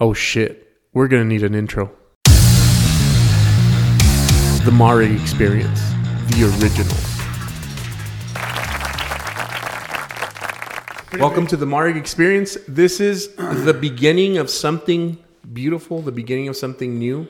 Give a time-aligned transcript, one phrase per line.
[0.00, 1.90] Oh shit, we're gonna need an intro.
[4.64, 5.80] The Mareg Experience,
[6.28, 6.96] the original.
[11.20, 12.56] Welcome to the Mareg Experience.
[12.68, 15.18] This is the beginning of something
[15.52, 17.26] beautiful, the beginning of something new.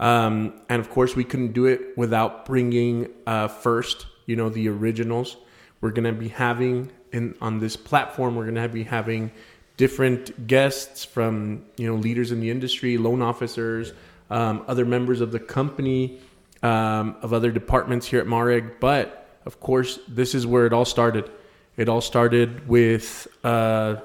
[0.00, 4.68] Um, and of course, we couldn't do it without bringing uh, first, you know, the
[4.68, 5.36] originals.
[5.80, 8.34] We're gonna be having in on this platform.
[8.34, 9.30] We're gonna be having
[9.78, 13.94] different guests from you know leaders in the industry, loan officers,
[14.28, 16.18] um, other members of the company,
[16.62, 18.78] um, of other departments here at Mareg.
[18.80, 21.30] But of course, this is where it all started.
[21.78, 23.96] It all started with uh,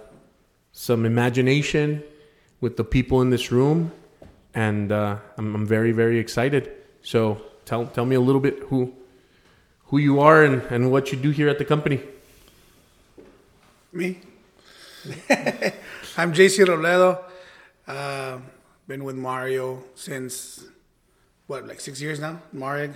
[0.72, 2.04] some imagination,
[2.62, 3.92] with the people in this room,
[4.54, 6.72] and uh, I'm, I'm very very excited.
[7.02, 8.94] So tell tell me a little bit who
[9.88, 12.00] who you are and, and what you do here at the company.
[13.92, 14.20] Me?
[16.18, 17.22] I'm JC Robledo.
[17.86, 18.38] Uh,
[18.88, 20.64] been with Mario since,
[21.48, 22.40] what, like six years now?
[22.54, 22.94] Mareg.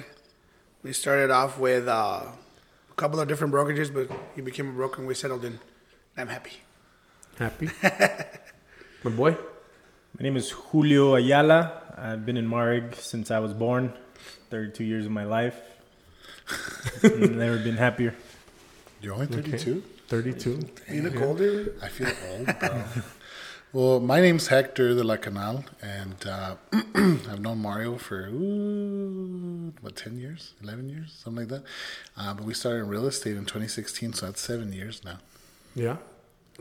[0.83, 4.99] We started off with uh, a couple of different brokerages, but he became a broker
[4.99, 5.59] and we settled in.
[6.15, 6.53] I'm happy.
[7.37, 7.69] Happy,
[9.03, 9.31] my boy.
[9.31, 11.81] My name is Julio Ayala.
[11.97, 13.91] I've been in Mareg since I was born,
[14.49, 15.59] 32 years of my life.
[17.03, 18.15] Never been happier.
[19.01, 19.83] You're only 32?
[20.07, 20.59] 32.
[20.91, 21.73] You look older.
[21.81, 22.83] I feel old, bro.
[23.73, 29.95] well, my name's Hector de la Canal, and uh, I've known Mario for, ooh, what,
[29.95, 30.53] 10 years?
[30.63, 31.19] 11 years?
[31.23, 31.63] Something like that.
[32.17, 35.17] Uh, but we started in real estate in 2016, so that's seven years now.
[35.75, 35.97] Yeah.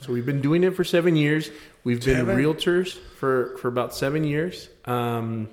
[0.03, 1.51] So we've been doing it for seven years.
[1.85, 2.37] We've been Seven?
[2.37, 4.69] realtors for, for about seven years.
[4.85, 5.49] Um,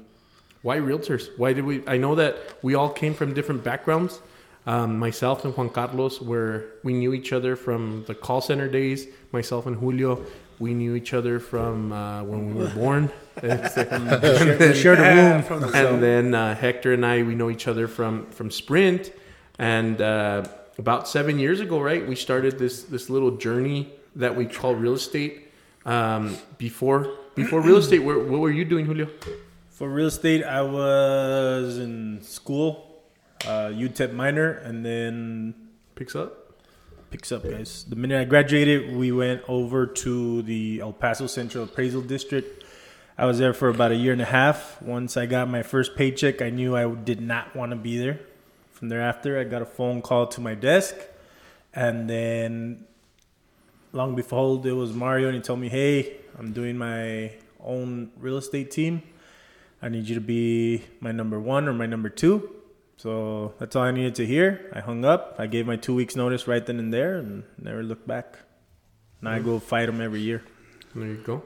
[0.63, 1.29] why realtors?
[1.37, 1.85] Why did we?
[1.87, 4.19] I know that we all came from different backgrounds.
[4.65, 9.07] Um, myself and Juan Carlos were we knew each other from the call center days.
[9.31, 10.25] Myself and Julio,
[10.59, 13.09] we knew each other from uh, when we were born.
[13.41, 15.41] We shared a room.
[15.41, 19.11] from the and then uh, Hector and I, we know each other from from Sprint,
[19.57, 20.45] and uh,
[20.77, 24.93] about seven years ago, right, we started this this little journey that we call real
[24.93, 25.49] estate.
[25.85, 29.09] Um, before before real estate, where, what were you doing, Julio?
[29.71, 32.92] For real estate, I was in school,
[33.45, 35.53] uh, UTEP minor, and then
[35.95, 36.53] Picks up.
[37.11, 37.85] picks up, guys.
[37.87, 42.63] The minute I graduated, we went over to the El Paso Central Appraisal District.
[43.15, 44.81] I was there for about a year and a half.
[44.81, 48.19] Once I got my first paycheck, I knew I did not want to be there.
[48.71, 50.95] From thereafter, I got a phone call to my desk,
[51.75, 52.85] and then,
[53.91, 57.33] long behold, it was Mario, and he told me, "Hey, I'm doing my
[57.63, 59.03] own real estate team.
[59.79, 62.49] I need you to be my number one or my number two.
[62.97, 64.69] So that's all I needed to hear.
[64.73, 65.35] I hung up.
[65.37, 68.37] I gave my two weeks notice right then and there, and never looked back.
[69.21, 70.43] Now I go fight them every year.
[70.95, 71.43] There you go.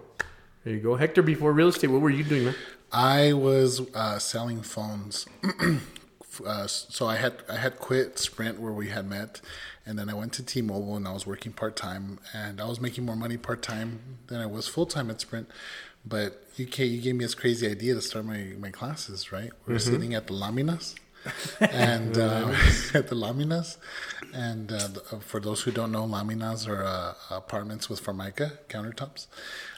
[0.63, 1.21] There you go, Hector.
[1.21, 2.55] Before real estate, what were you doing, man?
[2.91, 5.25] I was uh, selling phones.
[6.45, 9.41] uh, so I had I had quit Sprint where we had met,
[9.85, 12.79] and then I went to T-Mobile and I was working part time, and I was
[12.81, 15.49] making more money part time than I was full time at Sprint.
[16.05, 19.31] But you ca- you gave me this crazy idea to start my, my classes.
[19.31, 20.95] Right, we were sitting at the Laminas,
[21.59, 22.53] and uh,
[22.93, 23.77] at the Laminas,
[24.33, 29.27] and uh, uh, for those who don't know, Laminas are uh, apartments with Formica countertops.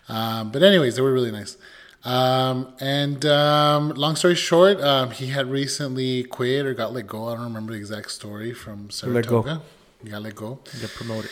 [0.07, 1.57] Um, but anyways, they were really nice.
[2.03, 7.27] Um, and um, long story short, um, he had recently quit or got let go.
[7.27, 9.43] I don't remember the exact story from Let go.
[9.43, 9.61] Saratoga.
[10.03, 10.59] He got let go.
[10.79, 11.29] Get promoted.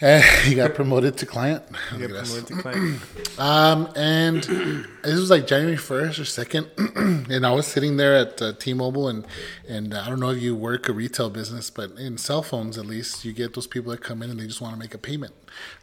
[0.00, 1.62] And he got promoted to client.
[1.92, 2.30] At us.
[2.30, 3.00] promoted to client.
[3.38, 8.40] Um, and this was like January first or second, and I was sitting there at
[8.40, 9.26] uh, T-Mobile, and
[9.68, 12.86] and I don't know if you work a retail business, but in cell phones at
[12.86, 14.98] least, you get those people that come in and they just want to make a
[14.98, 15.32] payment.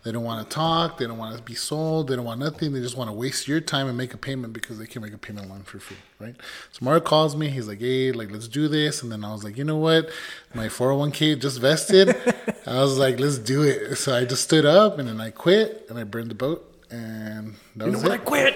[0.04, 0.98] They don't want to talk.
[0.98, 2.08] They don't want to be sold.
[2.08, 2.74] They don't want nothing.
[2.74, 5.14] They just want to waste your time and make a payment because they can make
[5.14, 6.36] a payment line for free, right?
[6.72, 7.50] So Mario calls me.
[7.50, 10.10] He's like, "Hey, like let's do this," and then I was like, "You know what?
[10.54, 12.10] My 401k just vested."
[12.66, 15.86] I was like, "Let's do it." So I just stood up and then I quit
[15.90, 18.12] and I burned the boat and that You know was what?
[18.14, 18.56] I quit.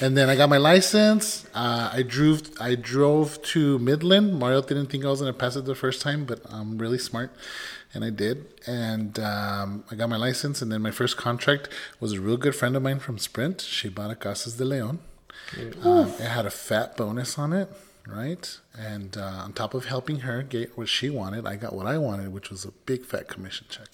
[0.00, 1.46] And then I got my license.
[1.54, 2.42] Uh, I drove.
[2.60, 4.38] I drove to Midland.
[4.38, 7.30] Mario didn't think I was gonna pass it the first time, but I'm really smart,
[7.92, 8.46] and I did.
[8.66, 10.62] And um, I got my license.
[10.62, 11.68] And then my first contract
[12.00, 13.60] was a real good friend of mine from Sprint.
[13.60, 15.00] She bought a Casas de Leon.
[15.82, 17.70] Um, it had a fat bonus on it,
[18.06, 18.58] right?
[18.76, 21.98] And uh, on top of helping her get what she wanted, I got what I
[21.98, 23.88] wanted, which was a big fat commission check.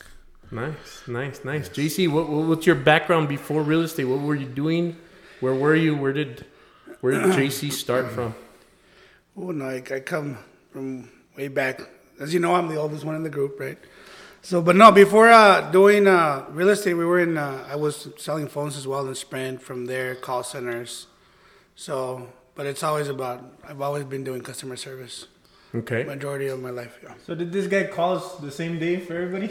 [0.51, 1.69] Nice, nice, nice.
[1.69, 4.05] JC, what, what what's your background before real estate?
[4.05, 4.97] What were you doing?
[5.45, 5.95] Where were you?
[5.95, 6.47] Where did
[7.03, 8.35] where did JC start from?
[9.37, 10.39] Oh, no, I, I come
[10.73, 11.83] from way back.
[12.19, 13.77] As you know, I'm the oldest one in the group, right?
[14.41, 17.37] So, but no, before uh, doing uh, real estate, we were in.
[17.37, 19.61] Uh, I was selling phones as well in Sprint.
[19.61, 21.09] From there, call centers.
[21.77, 23.45] So, but it's always about.
[23.69, 25.27] I've always been doing customer service.
[25.75, 26.05] Okay.
[26.05, 26.99] Majority of my life.
[27.03, 27.13] Yeah.
[27.27, 29.49] So did this guy call us the same day for everybody?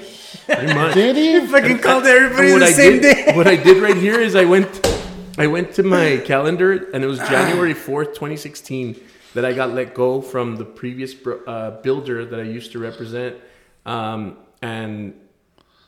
[0.47, 0.95] Pretty much.
[0.95, 1.45] Did he?
[1.45, 3.35] Fucking called everybody what the I same did, day.
[3.35, 4.69] what I did right here is I went,
[5.37, 8.95] I went to my calendar, and it was January fourth, twenty sixteen,
[9.33, 11.15] that I got let go from the previous
[11.47, 13.37] uh, builder that I used to represent,
[13.85, 15.13] um, and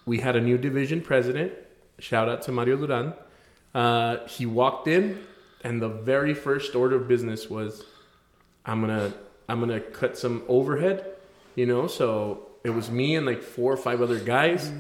[0.06, 1.54] we had a new division president.
[2.00, 3.14] Shout out to Mario Duran.
[3.74, 5.24] Uh, he walked in,
[5.64, 7.84] and the very first order of business was,
[8.66, 9.14] "I'm gonna,
[9.48, 11.06] I'm gonna cut some overhead."
[11.56, 14.72] You know, so it was me and like four or five other guys.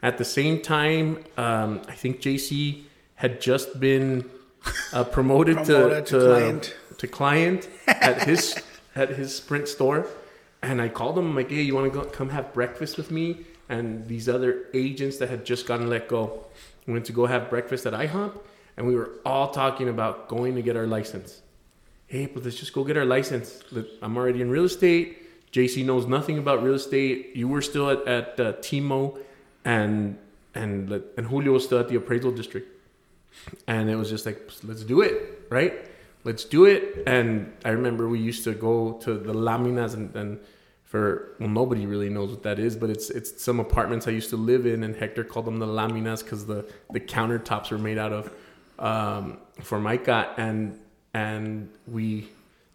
[0.00, 2.84] At the same time, um, I think JC
[3.22, 4.28] had just been
[4.92, 6.76] uh, promoted, Promoted to, to client.
[6.98, 8.60] to client at his
[8.96, 10.08] at his Sprint store,
[10.60, 13.46] and I called him I'm like, "Hey, you want to come have breakfast with me?"
[13.68, 16.46] And these other agents that had just gotten let go
[16.88, 18.40] went to go have breakfast at IHOP,
[18.76, 21.42] and we were all talking about going to get our license.
[22.08, 23.62] Hey, but let's just go get our license.
[24.02, 25.06] I'm already in real estate.
[25.52, 27.36] JC knows nothing about real estate.
[27.36, 29.16] You were still at at uh, Timo,
[29.64, 30.18] and
[30.56, 32.68] and and Julio was still at the appraisal district
[33.66, 35.86] and it was just like let's do it right?
[36.24, 37.02] Let's do it.
[37.06, 40.40] And i remember we used to go to the laminas and, and
[40.84, 44.28] for well nobody really knows what that is but it's it's some apartments i used
[44.28, 47.96] to live in and hector called them the laminas because the the countertops were made
[47.96, 48.30] out of
[48.82, 50.34] um, formica.
[50.36, 50.78] And
[51.14, 52.28] and we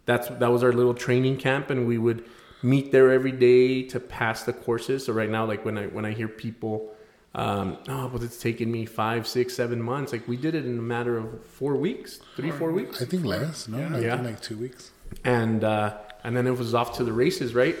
[0.06, 2.24] that's that was our little training camp and we would
[2.62, 5.04] meet there every day to pass the courses.
[5.06, 6.94] So right now like when i when i hear people
[7.38, 10.12] um, oh, but it's taken me five, six, seven months.
[10.12, 13.24] Like we did it in a matter of four weeks, three, four weeks, I think
[13.24, 13.68] less.
[13.68, 14.16] No, I Yeah.
[14.16, 14.90] think like two weeks.
[15.24, 17.76] and uh, and then it was off to the races, right?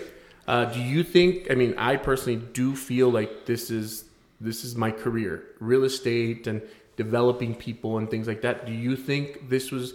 [0.46, 1.50] Uh, do you think?
[1.50, 4.04] I mean, I personally do feel like this is
[4.40, 6.62] this is my career, real estate and
[6.96, 8.64] developing people and things like that.
[8.66, 9.94] Do you think this was,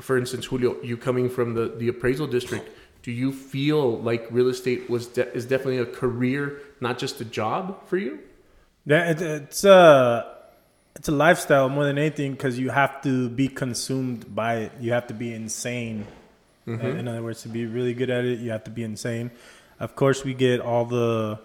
[0.00, 2.68] for instance, Julio, you coming from the the appraisal district?
[3.04, 7.24] Do you feel like real estate was de- is definitely a career, not just a
[7.24, 8.18] job for you?
[8.88, 10.34] Yeah, it, it's a
[10.96, 14.72] it's a lifestyle more than anything because you have to be consumed by it.
[14.80, 16.06] You have to be insane.
[16.66, 19.30] In other words, to be really good at it, you have to be insane.
[19.78, 21.38] Of course, we get all the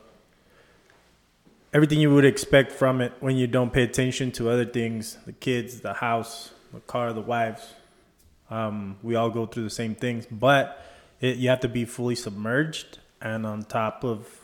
[1.73, 5.33] everything you would expect from it when you don't pay attention to other things: the
[5.33, 7.73] kids, the house, the car, the wives.
[8.49, 10.81] Um, we all go through the same things, but
[11.19, 14.42] it, you have to be fully submerged and on top of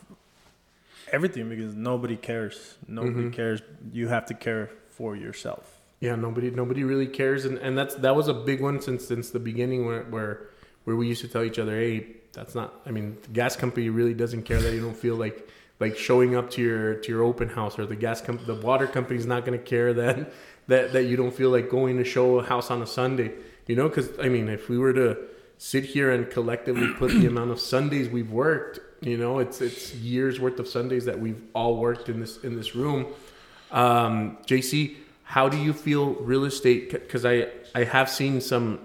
[1.12, 2.76] everything because nobody cares.
[2.86, 3.30] Nobody mm-hmm.
[3.30, 3.62] cares.
[3.92, 5.80] You have to care for yourself.
[6.00, 9.30] Yeah, nobody nobody really cares, and, and that's that was a big one since since
[9.30, 10.48] the beginning where where
[10.84, 12.74] where we used to tell each other, hey, that's not.
[12.86, 15.48] I mean, the gas company really doesn't care that you don't feel like
[15.78, 18.86] like showing up to your to your open house, or the gas comp- the water
[18.86, 20.32] company's not going to care that
[20.68, 23.32] that that you don't feel like going to show a house on a Sunday.
[23.66, 25.18] You know, because I mean, if we were to
[25.58, 29.94] sit here and collectively put the amount of Sundays we've worked, you know, it's it's
[29.94, 33.06] years worth of Sundays that we've all worked in this in this room.
[33.70, 36.90] Um, JC, how do you feel real estate?
[36.90, 38.80] Because I I have seen some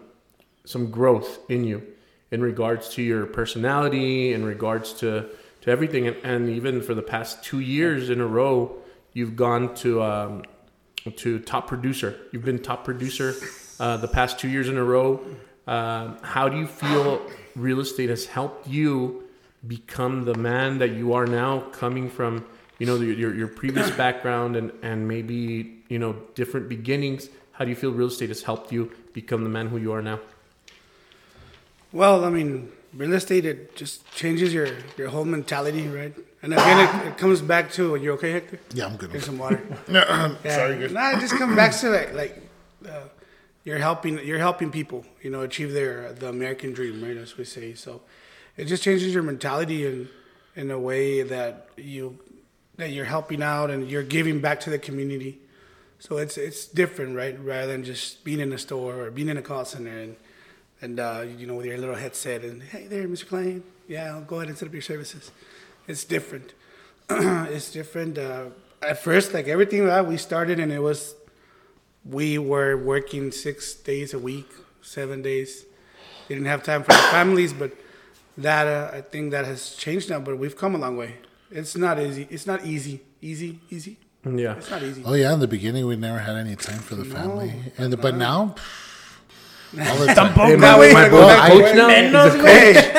[0.66, 1.84] some growth in you
[2.32, 5.30] in regards to your personality, in regards to
[5.62, 8.78] to everything, and, and even for the past two years in a row,
[9.14, 10.44] you've gone to um,
[11.18, 12.18] to top producer.
[12.32, 13.34] You've been top producer
[13.80, 15.20] uh, the past two years in a row.
[15.68, 17.22] Um, how do you feel
[17.56, 19.25] real estate has helped you
[19.68, 22.46] become the man that you are now, coming from
[22.80, 27.30] you know your your previous background and and maybe you know different beginnings?
[27.54, 30.02] How do you feel real estate has helped you become the man who you are
[30.02, 30.20] now?
[31.94, 34.68] Well, I mean, real estate it just changes your
[34.98, 36.14] your whole mentality, right?
[36.42, 38.60] And again, it, it comes back to you okay, Hector?
[38.74, 39.12] Yeah, I'm good.
[39.12, 39.62] Get some water.
[39.88, 40.04] No,
[40.44, 40.56] Yeah.
[40.56, 40.92] Sorry, good.
[40.92, 42.42] Nah, it just comes back to like like
[42.88, 43.08] uh,
[43.64, 47.18] you're helping you're helping people, you know, achieve their the American dream, right?
[47.18, 47.74] As we say.
[47.74, 48.02] So
[48.58, 50.10] it just changes your mentality in
[50.56, 52.20] in a way that you
[52.78, 55.40] that you're helping out and you're giving back to the community.
[56.00, 57.38] So it's it's different, right?
[57.40, 60.16] Rather than just being in a store or being in a call center and
[60.82, 63.28] and uh, you know with your little headset and hey there, Mr.
[63.28, 65.32] Klein, yeah, I'll go ahead and set up your services.
[65.88, 66.54] It's different.
[67.10, 68.18] it's different.
[68.18, 68.46] Uh,
[68.82, 71.16] at first, like everything that we started, and it was
[72.04, 74.50] we were working six days a week,
[74.82, 75.66] seven days.
[76.28, 77.72] Didn't have time for the families, but
[78.38, 80.20] that uh, I think that has changed now.
[80.20, 81.16] But we've come a long way.
[81.52, 82.28] It's not easy.
[82.30, 83.02] It's not easy.
[83.22, 83.98] Easy, easy.
[84.26, 84.56] Yeah.
[84.58, 85.04] It's not easy.
[85.06, 88.16] Oh yeah, in the beginning we never had any time for the family, and but
[88.16, 88.56] now
[89.80, 90.34] all the time.
[90.34, 91.90] Hey, Now my, we my gotta go boy's back a to coach now.
[91.90, 92.46] Menos, He's a coach.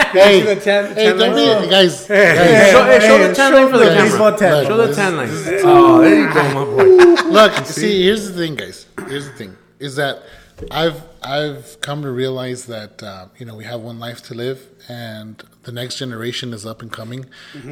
[0.07, 3.29] Hey, hey, see the hey, tan don't be, guys, Hey, guys, show, hey, show Hey,
[3.29, 4.05] the tan show line for the the camera.
[4.09, 4.67] baseball tan.
[4.67, 5.29] Show the tan line.
[5.65, 7.31] Oh, there you go, my boy.
[7.31, 8.87] Look, see, here's the thing, guys.
[9.09, 10.23] Here's the thing: is that
[10.71, 14.69] I've I've come to realize that uh, you know we have one life to live,
[14.89, 17.27] and the next generation is up and coming,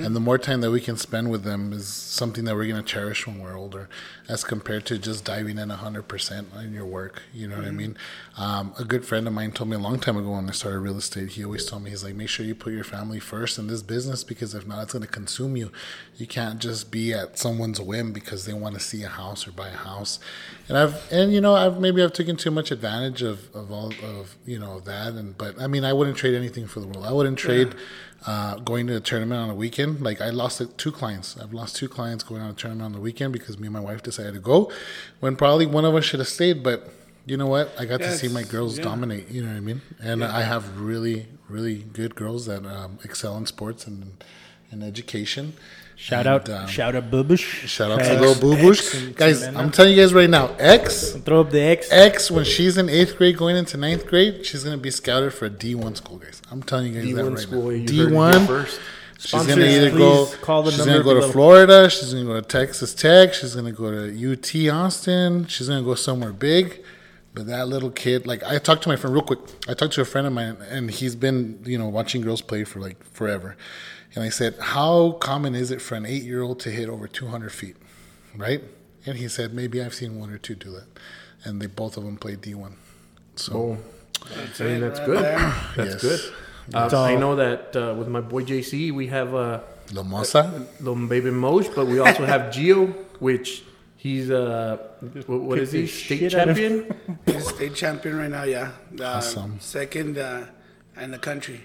[0.05, 2.83] and the more time that we can spend with them is something that we're going
[2.83, 3.89] to cherish when we're older,
[4.29, 7.23] as compared to just diving in hundred percent on your work.
[7.33, 7.97] You know what I mean?
[8.37, 10.81] Um, a good friend of mine told me a long time ago when I started
[10.81, 11.31] real estate.
[11.31, 13.83] He always told me he's like, make sure you put your family first in this
[13.83, 15.71] business because if not, it's going to consume you.
[16.17, 19.53] You can't just be at someone's whim because they want to see a house or
[19.53, 20.19] buy a house.
[20.69, 23.93] And I've and you know I've maybe I've taken too much advantage of, of all
[24.03, 26.87] of you know of that and but I mean I wouldn't trade anything for the
[26.87, 27.05] world.
[27.05, 27.75] I wouldn't trade
[28.27, 30.01] uh, going to a tournament on a weekend.
[30.01, 31.37] Like I lost two clients.
[31.41, 33.81] I've lost two clients going on a tournament on the weekend because me and my
[33.81, 34.71] wife decided to go
[35.21, 36.63] when probably one of us should have stayed.
[36.63, 36.89] But
[37.27, 37.75] you know what?
[37.79, 38.85] I got Yeah, to see my girls yeah.
[38.85, 39.31] dominate.
[39.31, 39.83] You know what I mean?
[40.03, 44.23] And I have really really good girls that um, excel in sports and
[44.71, 45.55] and education.
[45.97, 47.39] Shout And, out, um, shout out, Bubush.
[47.69, 49.15] Shout out to X, little boo boosh.
[49.17, 51.89] Guys, I'm telling you guys right now, X, Throw up the X.
[51.93, 55.33] X, when she's in eighth grade going into ninth grade, she's going to be scouted
[55.33, 56.43] for a D1 school, guys.
[56.51, 57.63] I'm telling you guys that D1 right school.
[57.63, 57.69] now.
[57.71, 58.47] You heard it here D1.
[58.47, 58.81] first.
[59.21, 61.29] She's going to either go, call the she's going to go to.
[61.33, 61.89] Florida.
[61.89, 63.33] She's going to go to Texas Tech.
[63.33, 65.47] She's going to go to UT Austin.
[65.47, 66.85] She's going to go somewhere big.
[67.33, 69.39] But that little kid, like I talked to my friend real quick.
[69.69, 72.65] I talked to a friend of mine, and he's been, you know, watching girls play
[72.65, 73.57] for like forever.
[74.15, 77.77] And I said, "How common is it for an eight-year-old to hit over 200 feet?"
[78.37, 78.63] Right?
[79.07, 80.87] And he said, "Maybe I've seen one or two do that."
[81.45, 82.73] And they both of them played D1.
[83.37, 83.79] So Oh,
[84.61, 85.23] I mean that's right good.
[85.25, 85.39] there.
[85.77, 86.01] That's Yes.
[86.03, 86.21] good.
[86.73, 89.61] Uh, So- I know that uh, with my boy JC, we have uh,
[89.93, 90.45] La Mosa,
[91.09, 93.65] baby Moj, but we also have Gio, which
[93.99, 94.79] he's uh,
[95.27, 95.87] what, what is he?
[95.87, 96.95] State shit out of- champion.
[97.27, 98.45] He's state champion right now.
[98.45, 99.59] Yeah, uh, Awesome.
[99.61, 100.47] Second uh,
[100.99, 101.61] in the country.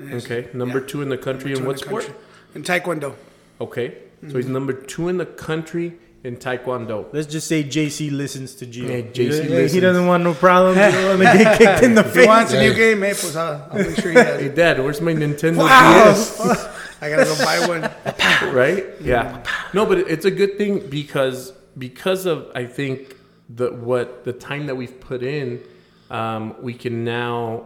[0.00, 0.24] Yes.
[0.24, 0.86] Okay, number Yeah.
[0.86, 2.04] two in the country in what sport?
[2.04, 2.20] country.
[2.54, 3.14] In Taekwondo.
[3.60, 3.88] Okay,
[4.28, 4.52] so he's mm-hmm.
[4.52, 7.06] number two in the country in Taekwondo.
[7.12, 8.88] Let's just say JC listens to Gio.
[8.88, 10.76] Yeah, JC he, he doesn't want no problems.
[10.84, 12.26] He don't want to get kicked in the If he face.
[12.26, 14.54] wants a new game, hey, pues I'll, I'll make sure he has Hey, it.
[14.54, 16.04] Dad, where's my Nintendo Wow.
[16.04, 16.40] DS?
[17.02, 17.80] I gotta go buy one.
[18.54, 18.84] right?
[18.84, 19.08] Mm-hmm.
[19.08, 19.42] Yeah.
[19.72, 23.16] No, but it's a good thing because because of I think
[23.48, 25.62] the what the time that we've put in,
[26.10, 27.64] um, we can now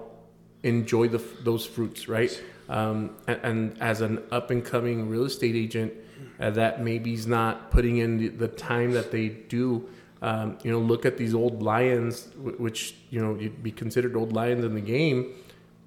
[0.64, 2.42] enjoy the those fruits, right?
[2.68, 5.92] Um, and, and as an up and coming real estate agent,
[6.40, 9.88] uh, that maybe is not putting in the, the time that they do.
[10.22, 14.32] Um, you know, look at these old lions, which you know you'd be considered old
[14.32, 15.34] lions in the game,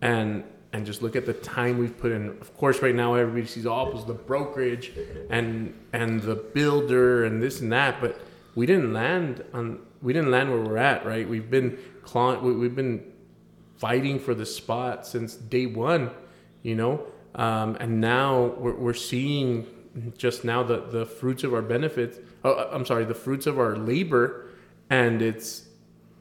[0.02, 0.44] and
[0.74, 2.30] and just look at the time we've put in.
[2.30, 4.92] Of course, right now everybody sees all was the brokerage
[5.32, 8.22] and and the builder and this and that, but
[8.54, 11.04] we didn't land on we didn't land where we're at.
[11.04, 11.28] Right?
[11.28, 13.04] We've been clawing, we, we've been
[13.78, 16.12] fighting for the spot since day one,
[16.64, 17.06] you know,
[17.36, 19.68] um, and now we're, we're seeing
[20.18, 22.20] just now the the fruits of our benefits.
[22.44, 24.48] Oh, I'm sorry, the fruits of our labor,
[24.90, 25.68] and it's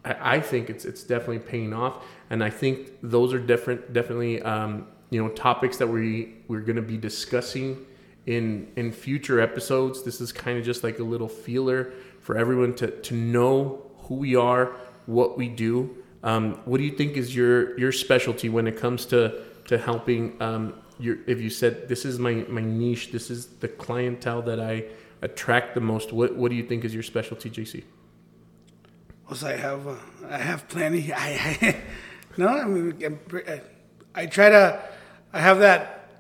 [0.05, 4.43] I I think it's it's definitely paying off, and I think those are different, definitely
[4.43, 7.85] um, you know topics that we we're going to be discussing
[8.27, 10.03] in in future episodes.
[10.03, 14.17] This is kind of just like a little feeler for everyone to to know who
[14.17, 15.97] we are, what we do.
[16.23, 20.41] Um, what do you think is your your specialty when it comes to to helping?
[20.41, 24.61] Um, your if you said this is my my niche, this is the clientele that
[24.61, 24.85] I
[25.23, 26.13] attract the most.
[26.13, 27.85] What what do you think is your specialty, JC?
[29.27, 29.97] Plus, I have uh,
[30.29, 31.13] I have plenty.
[31.17, 31.77] I, I
[32.37, 33.61] no, I mean I,
[34.15, 34.83] I try to.
[35.33, 36.11] I have that.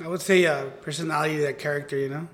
[0.00, 1.96] I would say uh, personality, that character.
[1.96, 2.28] You know,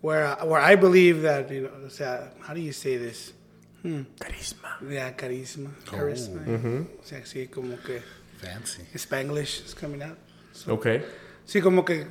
[0.00, 2.28] where where I believe that you know.
[2.40, 3.32] how do you say this?
[3.82, 4.02] Hmm.
[4.18, 4.78] Carisma.
[4.88, 5.90] Yeah, carisma, oh.
[5.90, 6.42] charisma.
[7.00, 8.00] O sea, sí, como que
[8.40, 8.82] fancy.
[8.94, 10.18] Spanglish is coming out.
[10.52, 11.02] So, Okay.
[11.44, 12.06] sí, como que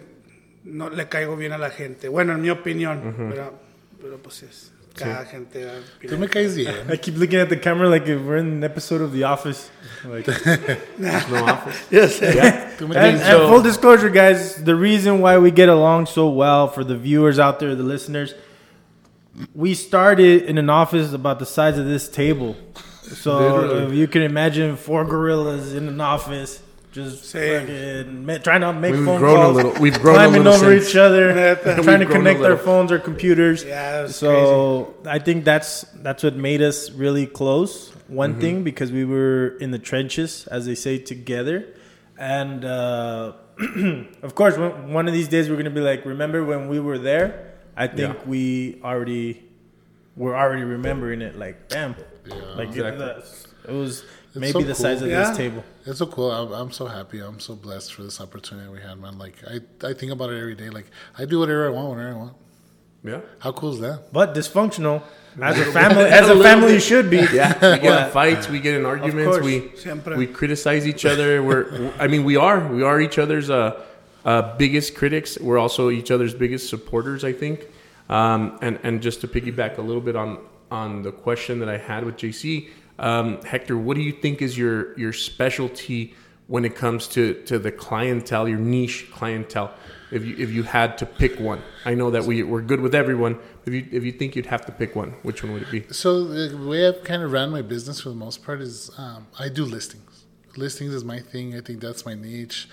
[0.64, 2.10] no le caigo bien a la gente.
[2.10, 3.54] Bueno, en mi opinión, pero,
[4.02, 5.66] pero pues es cada gente.
[5.66, 6.74] va a Tú me caes bien.
[6.92, 9.70] I keep looking at the camera like if we're in an episode of The Office.
[10.04, 10.28] Like,
[10.98, 11.10] No
[11.46, 11.88] office.
[11.92, 12.20] Yes.
[12.22, 12.70] Yeah.
[12.80, 16.98] And, and full disclosure, guys, the reason why we get along so well for the
[16.98, 18.34] viewers out there, the listeners,
[19.54, 22.56] we started in an office about the size of this table.
[23.04, 26.62] So if you can imagine four gorillas in an office,
[26.92, 27.62] just Same.
[28.26, 30.90] fucking trying to make We've phone grown a little- we've grown a climbing over since.
[30.90, 33.64] each other, trying to connect their phones or computers.
[33.64, 37.90] Yeah, So I think that's that's what made us really close.
[38.08, 38.42] One Mm-hmm.
[38.42, 41.66] thing because we were in the trenches, as they say, together,
[42.20, 43.34] and uh,
[44.22, 46.98] of course, one one of these days we're gonna be like, remember when we were
[46.98, 47.51] there?
[47.76, 48.24] I think Yeah.
[48.26, 49.44] we already
[50.16, 51.38] we're already remembering it.
[51.38, 51.96] Like, damn,
[52.56, 52.82] like Exactly.
[52.82, 54.04] it, that's- it was
[54.36, 54.76] maybe so the cool.
[54.76, 55.28] size of Yeah.
[55.30, 55.64] this table.
[55.86, 56.32] It's so cool.
[56.32, 57.20] I'm, I'm so happy.
[57.20, 59.18] I'm so blessed for this opportunity we had, man.
[59.18, 60.70] Like I, I think about it every day.
[60.70, 60.88] Like
[61.18, 62.34] I do whatever I want whenever I want.
[63.04, 63.22] Yeah.
[63.40, 64.12] How cool is that?
[64.14, 65.02] But dysfunctional
[65.42, 67.18] as a family, as A a family you should be.
[67.18, 68.06] Yeah, we get Yeah.
[68.08, 70.16] in fights, we get in arguments, we Siempre.
[70.18, 71.42] we criticize each other.
[71.42, 73.82] We're, I mean, we are we are each other's uh,
[74.26, 75.40] uh, biggest critics.
[75.40, 77.68] We're also each other's biggest supporters, I think.
[78.10, 81.78] Um, and and just to piggyback a little bit on on the question that I
[81.78, 86.14] had with JC, um, Hector, what do you think is your your specialty
[86.48, 89.74] when it comes to to the clientele, your niche clientele?
[90.12, 92.94] If you if you had to pick one, I know that we we're good with
[92.94, 93.40] everyone.
[93.66, 95.86] If you if you think you'd have to pick one, which one would it be?
[95.94, 99.28] So the way I've kind of ran my business for the most part is um,
[99.40, 100.26] I do listings.
[100.58, 101.56] Listings is my thing.
[101.56, 102.68] I think that's my niche.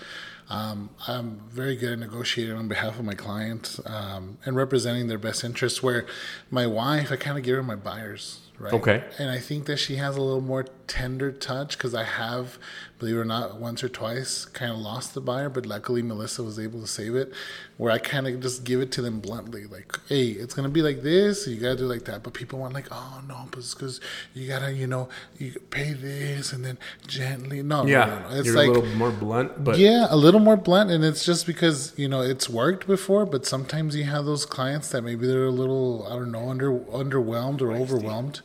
[0.49, 5.19] Um, I'm very good at negotiating on behalf of my clients um, and representing their
[5.19, 5.83] best interests.
[5.83, 6.07] Where
[6.49, 8.73] my wife, I kind of give her my buyers, right?
[8.73, 9.03] Okay.
[9.19, 12.57] And I think that she has a little more tender touch because I have,
[12.99, 16.43] believe it or not, once or twice kind of lost the buyer, but luckily Melissa
[16.43, 17.31] was able to save it.
[17.77, 20.81] Where I kind of just give it to them bluntly, like, "Hey, it's gonna be
[20.81, 21.47] like this.
[21.47, 24.01] You gotta do like that." But people want like, "Oh no, because
[24.33, 26.77] you gotta, you know, you pay this and then
[27.07, 28.35] gently." No, Yeah, no, no.
[28.35, 31.23] It's you're like a little more blunt, but yeah, a little more blunt, and it's
[31.23, 33.25] just because you know it's worked before.
[33.25, 36.71] But sometimes you have those clients that maybe they're a little, I don't know, under
[36.79, 38.41] underwhelmed or overwhelmed,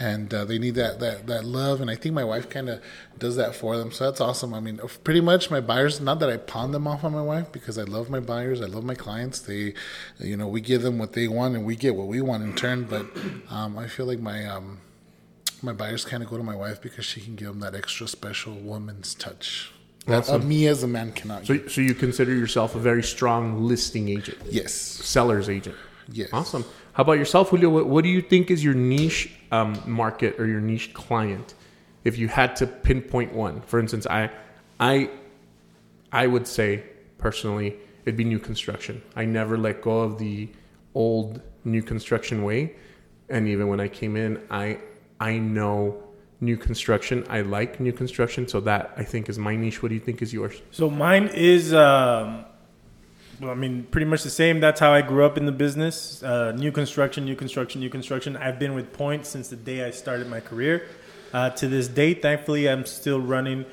[0.00, 1.80] and uh, they need that that that love.
[1.80, 2.82] And I think my wife kind of
[3.18, 4.54] does that for them, so that's awesome.
[4.54, 6.00] I mean, pretty much my buyers.
[6.00, 8.66] Not that I pawn them off on my wife because I love my buyers, I
[8.66, 9.40] love my clients.
[9.40, 9.74] They,
[10.18, 12.54] you know, we give them what they want, and we get what we want in
[12.54, 12.84] turn.
[12.84, 13.06] But
[13.50, 14.78] um, I feel like my um,
[15.62, 18.08] my buyers kind of go to my wife because she can give them that extra
[18.08, 19.70] special woman's touch.
[20.06, 20.40] That Awesome.
[20.40, 21.46] uh, me as a man cannot.
[21.46, 24.72] so so you consider yourself a very strong listing agent, Yes.
[24.72, 25.76] seller's agent.
[26.10, 26.30] Yes.
[26.32, 26.64] Awesome.
[26.94, 27.68] How about yourself, Julio?
[27.68, 31.54] What, what do you think is your niche um, market or your niche client?
[32.04, 34.30] If you had to pinpoint one, for instance, I,
[34.78, 35.10] I,
[36.12, 36.82] I would say
[37.18, 39.02] personally, it'd be new construction.
[39.14, 40.48] I never let go of the
[40.94, 42.74] old new construction way,
[43.28, 44.78] and even when I came in, I,
[45.20, 46.02] I know
[46.40, 47.26] new construction.
[47.28, 49.82] I like new construction, so that I think is my niche.
[49.82, 50.60] What do you think is yours?
[50.70, 52.46] So mine is, um,
[53.40, 54.60] well, I mean, pretty much the same.
[54.60, 56.22] That's how I grew up in the business.
[56.22, 58.36] Uh, new construction, new construction, new construction.
[58.36, 60.86] I've been with Point since the day I started my career.
[61.32, 63.64] Uh, to this day, thankfully, I'm still running.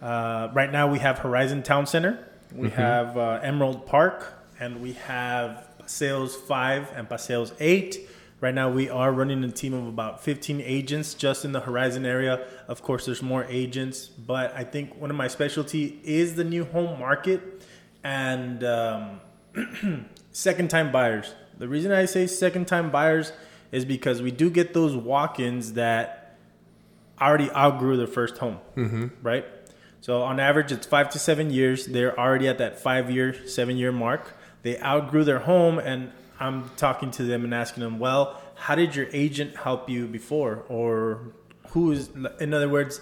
[0.00, 4.92] Uh, right now, we have Horizon Town Center, we have uh, Emerald Park, and we
[4.92, 8.08] have Sales 5 and Paseos 8.
[8.40, 12.04] Right now, we are running a team of about 15 agents just in the Horizon
[12.04, 12.44] area.
[12.68, 16.64] Of course, there's more agents, but I think one of my specialty is the new
[16.64, 17.62] home market
[18.04, 19.20] and um,
[20.32, 21.34] second time buyers.
[21.58, 23.32] The reason I say second time buyers
[23.70, 26.36] is because we do get those walk ins that
[27.20, 29.08] already outgrew their first home, mm-hmm.
[29.22, 29.44] right?
[30.00, 31.86] So on average, it's five to seven years.
[31.86, 34.36] They're already at that five year, seven year mark.
[34.62, 36.10] They outgrew their home, and
[36.40, 40.64] I'm talking to them and asking them, well, how did your agent help you before?
[40.68, 41.32] Or
[41.70, 42.10] who is,
[42.40, 43.00] in other words,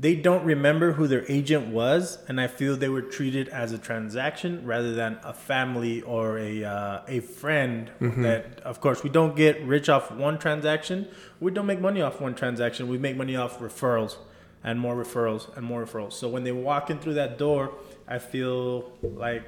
[0.00, 3.78] they don't remember who their agent was, and I feel they were treated as a
[3.78, 7.90] transaction rather than a family or a uh, a friend.
[8.00, 11.08] That, of course, we don't get rich off one transaction.
[11.40, 12.86] We don't make money off one transaction.
[12.88, 14.16] We make money off referrals
[14.62, 16.12] and more referrals and more referrals.
[16.12, 17.72] So when they walk in through that door,
[18.06, 19.44] I feel like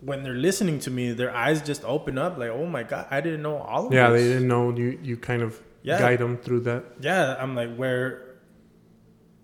[0.00, 2.38] when they're listening to me, their eyes just open up.
[2.38, 4.20] Like, oh my god, I didn't know all of Yeah, this.
[4.22, 4.98] Yeah, they didn't know you.
[5.02, 5.98] You kind of Yeah.
[5.98, 6.84] guide them through that.
[7.00, 8.26] Yeah, I'm like, where?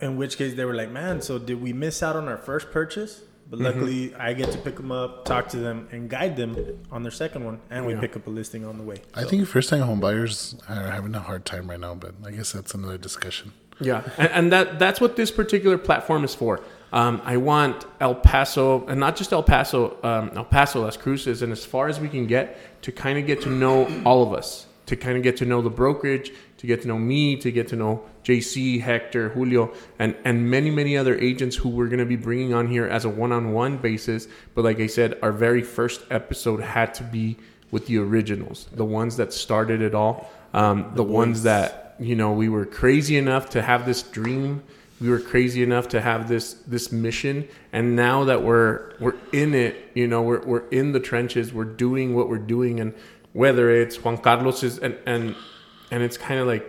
[0.00, 2.70] In which case, they were like, man, so did we miss out on our first
[2.70, 3.22] purchase?
[3.48, 6.56] But luckily, I get to pick them up, talk to them, and guide them
[6.90, 8.00] on their second one, and we Yeah.
[8.00, 8.96] pick up a listing on the way.
[9.14, 12.32] I think first time home buyers are having a hard time right now, but I
[12.32, 13.52] guess that's another discussion.
[13.80, 16.60] Yeah, and, and that that's what this particular platform is for.
[16.92, 21.40] Um, I want El Paso, and not just El Paso, um, El Paso, Las Cruces,
[21.42, 24.32] and as far as we can get to kind of get to know all of
[24.32, 27.50] us, to kind of get to know the brokerage, to get to know me, to
[27.50, 31.98] get to know JC, Hector, Julio, and and many many other agents who we're going
[31.98, 34.28] to be bringing on here as a one-on-one basis.
[34.54, 37.36] But like I said, our very first episode had to be
[37.70, 42.32] with the originals, the ones that started it all, um, the ones that you know
[42.32, 44.62] we were crazy enough to have this dream.
[45.00, 47.48] We were crazy enough to have this this mission.
[47.72, 51.52] And now that we're we're in it you know we're, we're in the trenches.
[51.52, 52.80] We're doing what we're doing.
[52.80, 52.94] And
[53.42, 55.34] whether it's juan carlos is and and
[55.90, 56.66] and it's kind of like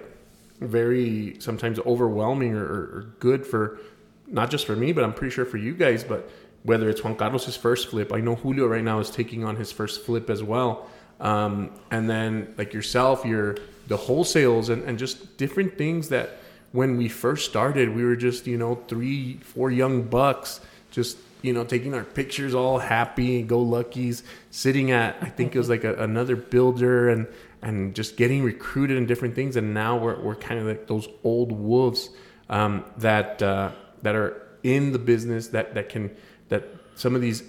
[0.59, 3.79] very sometimes overwhelming or, or, good for
[4.27, 6.29] not just for me but i'm pretty sure for you guys but
[6.63, 9.71] whether it's juan carlos's first flip i know julio right now is taking on his
[9.71, 10.89] first flip as well.
[11.19, 16.37] Um, and then like yourself you're the wholesales and, and just different things that
[16.71, 20.59] when we first started, we were just you know three, four young bucks,
[20.91, 21.17] just
[21.47, 25.57] you know taking our pictures, all happy, and go luckies, sitting at I think it
[25.57, 27.27] was like a, another builder and
[27.61, 29.55] and just getting recruited and different things.
[29.55, 32.09] And now we're we're kind of like those old wolves
[32.49, 33.71] um, that uh,
[34.03, 36.15] that are in the business that that can
[36.49, 37.43] that some of these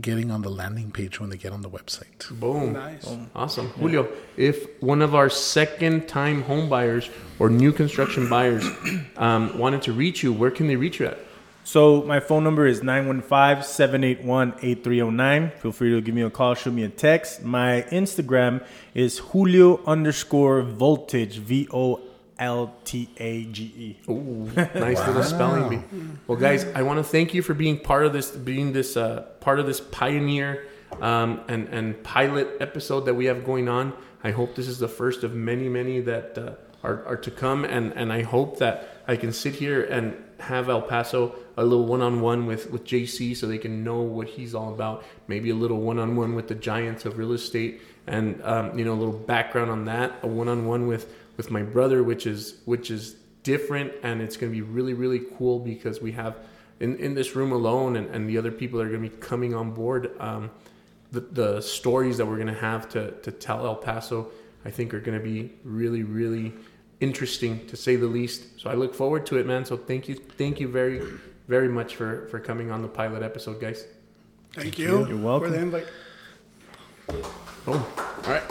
[0.00, 2.28] getting on the landing page when they get on the website.
[2.38, 2.72] Boom.
[2.72, 3.08] Nice.
[3.34, 3.68] Awesome.
[3.70, 7.08] Julio, if one of our second time home buyers
[7.38, 8.66] or new construction buyers
[9.16, 11.18] um, wanted to reach you, where can they reach you at?
[11.62, 15.52] So my phone number is 915-781-8309.
[15.58, 17.42] Feel free to give me a call, shoot me a text.
[17.42, 22.00] My Instagram is Julio underscore voltage, V O
[22.40, 24.10] L T A G E.
[24.10, 25.82] Ooh, nice little spelling bee.
[26.26, 29.26] Well, guys, I want to thank you for being part of this, being this uh,
[29.40, 30.66] part of this pioneer
[31.00, 33.92] um, and and pilot episode that we have going on.
[34.24, 37.64] I hope this is the first of many, many that uh, are, are to come,
[37.64, 41.84] and and I hope that I can sit here and have El Paso a little
[41.84, 45.04] one-on-one with with JC, so they can know what he's all about.
[45.28, 49.00] Maybe a little one-on-one with the giants of real estate, and um, you know a
[49.00, 50.14] little background on that.
[50.22, 54.56] A one-on-one with with my brother, which is which is different, and it's going to
[54.56, 56.36] be really really cool because we have
[56.80, 59.16] in, in this room alone, and, and the other people that are going to be
[59.16, 60.18] coming on board.
[60.18, 60.50] Um,
[61.12, 64.30] the, the stories that we're going to have to, to tell El Paso,
[64.64, 66.52] I think, are going to be really, really
[67.00, 68.60] interesting to say the least.
[68.60, 69.64] So I look forward to it, man.
[69.64, 71.02] So thank you, thank you very,
[71.48, 73.86] very much for for coming on the pilot episode, guys.
[74.52, 75.06] Thank, you.
[75.06, 75.50] You're welcome.
[75.50, 75.86] For the invite.
[77.64, 77.84] Boom.
[77.96, 78.42] All right,